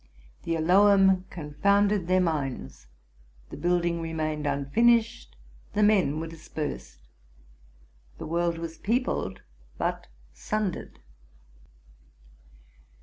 The 0.45 0.57
Elohim 0.57 1.25
confounded 1.29 2.07
their 2.07 2.19
minds; 2.19 2.87
the 3.51 3.55
build 3.55 3.85
ing 3.85 4.01
remained 4.01 4.47
unfinished; 4.47 5.35
the 5.73 5.83
men 5.83 6.19
were 6.19 6.25
dispersed; 6.25 7.07
the 8.17 8.25
world 8.25 8.57
was 8.57 8.79
peopled, 8.79 9.41
but 9.77 10.07
sundered. 10.33 11.01